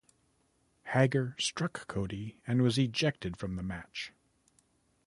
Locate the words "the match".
3.55-4.11